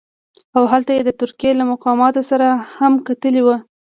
[0.55, 3.55] او هلته یې د ترکیې له مقاماتو سره هم کتلي وو.